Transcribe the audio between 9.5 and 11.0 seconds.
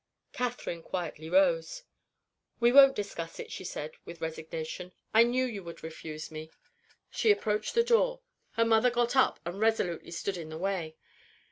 resolutely stood in the way.